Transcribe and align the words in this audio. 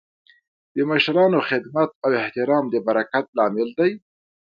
د 0.75 0.77
مشرانو 0.91 1.39
خدمت 1.49 1.89
او 2.05 2.11
احترام 2.23 2.63
د 2.73 2.75
برکت 2.87 3.25
لامل 3.37 3.69
دی. 3.79 3.91